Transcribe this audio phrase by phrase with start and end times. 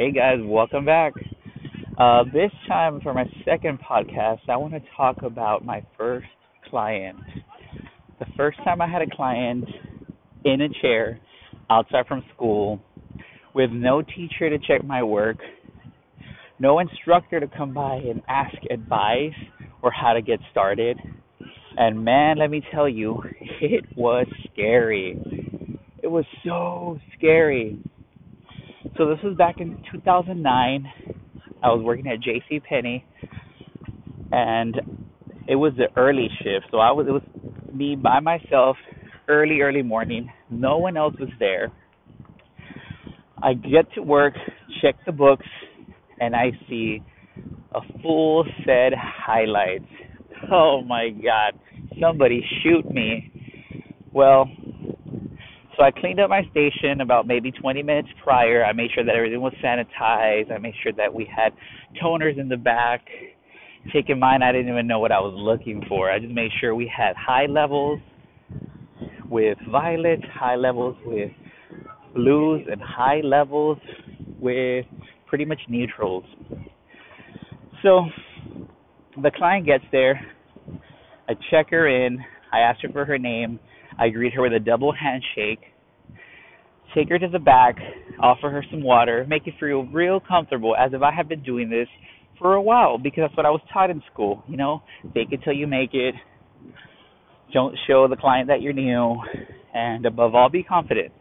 [0.00, 1.12] Hey guys, welcome back.
[1.98, 6.26] Uh, this time for my second podcast, I want to talk about my first
[6.70, 7.18] client.
[8.18, 9.66] The first time I had a client
[10.46, 11.20] in a chair
[11.68, 12.80] outside from school
[13.54, 15.36] with no teacher to check my work,
[16.58, 19.34] no instructor to come by and ask advice
[19.82, 20.96] or how to get started.
[21.76, 23.22] And man, let me tell you,
[23.60, 25.18] it was scary.
[26.02, 27.78] It was so scary
[29.00, 30.84] so this was back in 2009.
[31.62, 32.60] I was working at J.C.
[32.60, 33.02] Penney,
[34.30, 34.76] and
[35.48, 36.66] it was the early shift.
[36.70, 37.22] So I was it was
[37.72, 38.76] me by myself,
[39.26, 40.30] early early morning.
[40.50, 41.72] No one else was there.
[43.42, 44.34] I get to work,
[44.82, 45.46] check the books,
[46.20, 47.02] and I see
[47.74, 49.88] a full set highlights.
[50.52, 51.58] Oh my God!
[51.98, 53.32] Somebody shoot me.
[54.12, 54.46] Well,
[55.80, 58.62] so I cleaned up my station about maybe 20 minutes prior.
[58.62, 60.52] I made sure that everything was sanitized.
[60.52, 61.54] I made sure that we had
[62.02, 63.00] toners in the back.
[63.94, 66.10] In mind, I didn't even know what I was looking for.
[66.10, 67.98] I just made sure we had high levels
[69.30, 71.30] with violets, high levels with
[72.14, 73.78] blues, and high levels
[74.38, 74.84] with
[75.28, 76.24] pretty much neutrals.
[77.82, 78.04] So
[79.22, 80.20] the client gets there.
[81.26, 82.18] I check her in.
[82.52, 83.58] I ask her for her name.
[83.98, 85.60] I greet her with a double handshake,
[86.94, 87.76] take her to the back,
[88.20, 91.70] offer her some water, make her feel real comfortable as if I have been doing
[91.70, 91.88] this
[92.38, 94.42] for a while because that's what I was taught in school.
[94.48, 94.82] You know,
[95.14, 96.14] fake it till you make it.
[97.52, 99.16] Don't show the client that you're new,
[99.74, 101.12] and above all, be confident.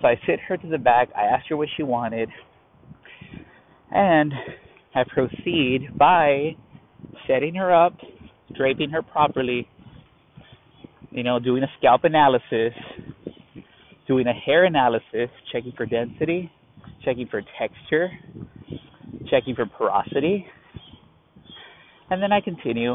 [0.00, 1.08] So I sit her to the back.
[1.16, 2.28] I ask her what she wanted,
[3.90, 4.32] and
[4.94, 6.56] I proceed by
[7.28, 7.94] setting her up,
[8.56, 9.68] draping her properly,
[11.10, 12.74] you know, doing a scalp analysis,
[14.08, 16.50] doing a hair analysis, checking for density,
[17.04, 18.10] checking for texture,
[19.30, 20.46] checking for porosity.
[22.10, 22.94] And then I continue.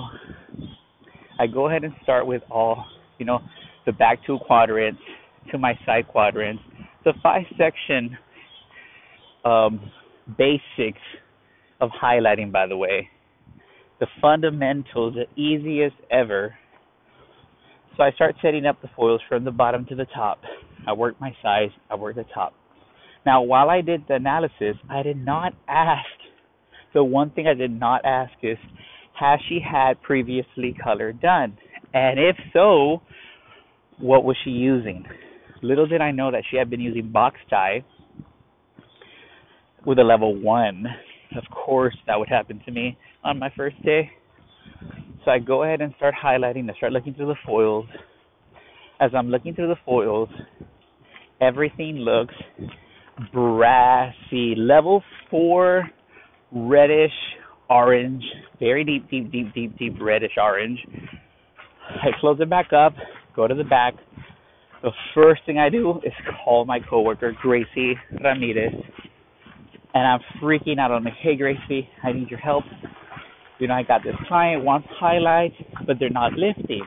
[1.40, 2.84] I go ahead and start with all,
[3.20, 3.40] you know,
[3.86, 5.00] the back two quadrants
[5.52, 6.64] to my side quadrants.
[7.06, 8.18] The five section
[9.46, 9.92] um,
[10.38, 11.02] basics
[11.80, 13.08] of highlighting, by the way.
[14.00, 16.56] The fundamentals, the easiest ever
[17.96, 20.40] so I start setting up the foils from the bottom to the top.
[20.88, 22.54] I work my size, I work the top.
[23.26, 26.06] Now, while I did the analysis, I did not ask.
[26.94, 28.58] The one thing I did not ask is,
[29.20, 31.58] has she had previously color done?
[31.94, 33.02] And if so,
[34.00, 35.06] what was she using?
[35.62, 37.86] Little did I know that she had been using box dye
[39.86, 40.86] with a level one.
[41.38, 44.12] Of course, that would happen to me on my first day.
[45.24, 46.70] So I go ahead and start highlighting.
[46.70, 47.86] I start looking through the foils.
[49.00, 50.30] As I'm looking through the foils,
[51.42, 52.36] everything looks
[53.34, 54.56] brassy.
[54.56, 55.90] Level four,
[56.52, 57.12] reddish
[57.70, 58.24] orange,
[58.60, 60.80] very deep, deep, deep, deep, deep reddish orange.
[61.90, 62.94] I close it back up,
[63.36, 63.94] go to the back.
[64.82, 66.14] The first thing I do is
[66.44, 68.74] call my coworker, Gracie Ramirez,
[69.94, 70.92] and I'm freaking out.
[70.92, 72.64] I'm like, hey, Gracie, I need your help
[73.64, 75.56] you know, I got this client wants highlights,
[75.88, 76.82] but they're not lifting.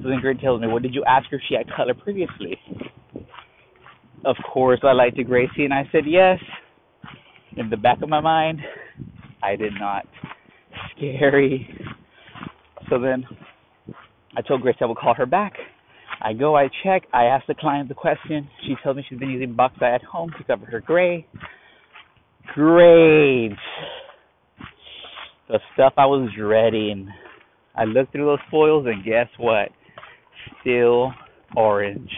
[0.00, 2.58] So then Gert tells me, What did you ask her she had color previously?
[4.24, 6.38] Of course, I lied to Gracie, and I said yes.
[7.56, 8.60] In the back of my mind,
[9.42, 10.06] I did not.
[10.96, 11.68] Scary.
[12.88, 13.24] So then
[14.36, 15.54] I told Gracie I would call her back.
[16.22, 18.48] I go, I check, I ask the client the question.
[18.66, 21.26] She tells me she's been using box dye at home to cover her gray.
[22.54, 23.56] Great
[25.50, 27.08] the stuff I was dreading.
[27.74, 29.70] I looked through those foils and guess what?
[30.60, 31.12] Still
[31.56, 32.10] orange.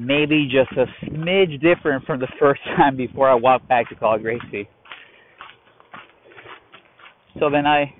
[0.00, 4.16] Maybe just a smidge different from the first time before I walked back to call
[4.16, 4.68] Gracie.
[7.40, 7.92] So then I,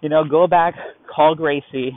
[0.00, 0.74] you know, go back,
[1.14, 1.92] call Gracie.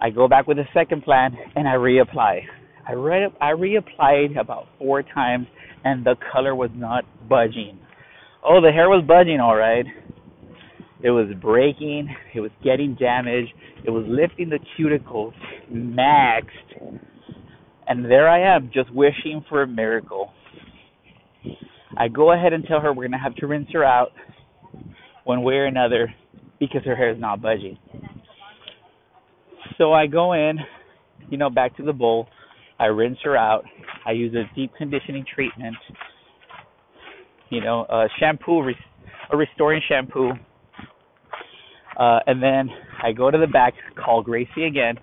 [0.00, 2.40] I go back with a second plan and I reapply.
[2.86, 5.46] I re I reapplied about four times
[5.84, 7.78] and the color was not budging.
[8.44, 9.86] Oh, the hair was budging all right.
[11.02, 12.14] It was breaking.
[12.34, 13.52] It was getting damaged.
[13.84, 15.34] It was lifting the cuticles
[15.72, 16.98] maxed.
[17.86, 20.30] And there I am, just wishing for a miracle.
[21.96, 24.12] I go ahead and tell her we're going to have to rinse her out
[25.24, 26.12] one way or another
[26.58, 27.78] because her hair is not budging.
[29.78, 30.58] So I go in,
[31.30, 32.28] you know, back to the bowl.
[32.78, 33.64] I rinse her out.
[34.06, 35.76] I use a deep conditioning treatment
[37.54, 38.68] you know, a shampoo,
[39.32, 40.32] a restoring shampoo.
[41.98, 42.68] Uh, and then
[43.02, 44.96] I go to the back, call Gracie again,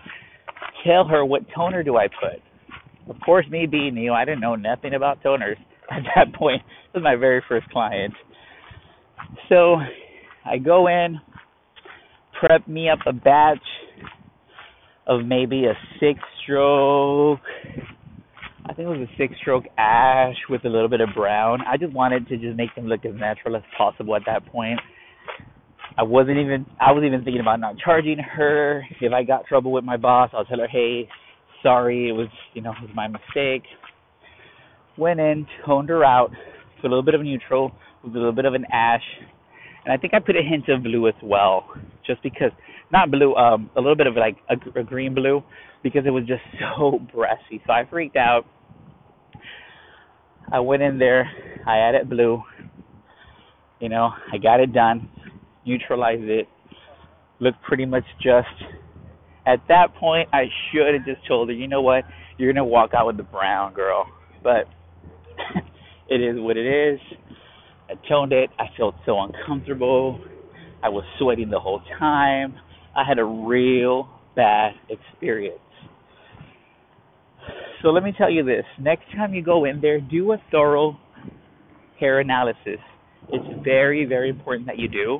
[0.85, 2.41] tell her what toner do I put.
[3.09, 5.57] Of course, me being new, I didn't know nothing about toners.
[5.91, 6.61] at that point.
[6.93, 8.13] This was my very first client.
[9.49, 9.77] So
[10.45, 11.19] I go in,
[12.39, 13.59] prep me up a batch
[15.07, 17.39] of maybe a six stroke
[18.63, 21.61] I think it was a six stroke ash with a little bit of brown.
[21.67, 24.79] I just wanted to just make them look as natural as possible at that point.
[25.97, 28.83] I wasn't even I was even thinking about not charging her.
[29.01, 31.09] If I got trouble with my boss, I'll tell her, Hey,
[31.63, 33.63] sorry, it was you know, it was my mistake.
[34.97, 36.31] Went in, toned her out,
[36.81, 37.71] put a little bit of neutral
[38.03, 39.03] with a little bit of an ash.
[39.85, 41.65] And I think I put a hint of blue as well.
[42.05, 42.51] Just because
[42.91, 45.43] not blue, um a little bit of like a, a green blue
[45.83, 46.41] because it was just
[46.77, 47.61] so brassy.
[47.65, 48.45] So I freaked out.
[50.51, 51.31] I went in there,
[51.65, 52.43] I added blue.
[53.79, 55.09] You know, I got it done,
[55.65, 56.47] neutralized it.
[57.39, 58.47] Looked pretty much just.
[59.45, 62.03] At that point, I should have just told her, you know what,
[62.37, 64.05] you're gonna walk out with the brown girl.
[64.43, 64.65] But
[66.09, 66.99] it is what it is.
[67.89, 68.49] I toned it.
[68.57, 70.19] I felt so uncomfortable.
[70.83, 72.55] I was sweating the whole time.
[72.95, 75.59] I had a real bad experience.
[77.81, 80.97] So let me tell you this next time you go in there, do a thorough
[81.99, 82.79] hair analysis.
[83.29, 85.19] It's very, very important that you do.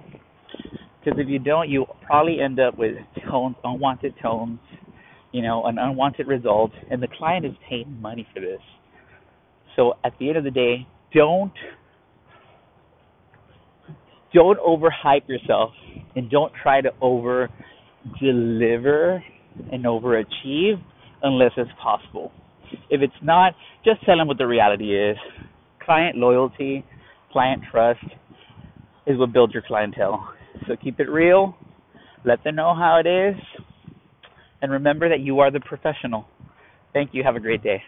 [1.04, 2.96] Because if you don't, you probably end up with
[3.30, 4.60] tones, unwanted tones,
[5.32, 8.60] you know, an unwanted result, and the client is paying money for this.
[9.76, 11.54] So at the end of the day, don't
[14.34, 15.72] don't overhype yourself
[16.16, 17.50] and don't try to over
[18.22, 19.24] deliver
[19.72, 20.82] and overachieve
[21.24, 22.32] unless it's possible.
[22.90, 23.54] If it's not,
[23.84, 25.18] just tell them what the reality is.
[25.84, 26.86] Client loyalty,
[27.32, 28.00] client trust
[29.06, 30.34] is what builds your clientele.
[30.68, 31.58] So keep it real,
[32.26, 33.36] let them know how it is,
[34.62, 36.28] and remember that you are the professional.
[36.94, 37.24] Thank you.
[37.24, 37.82] Have a great day.